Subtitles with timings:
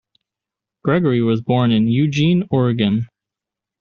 [0.83, 3.07] Gregory was born in Eugene, Oregon.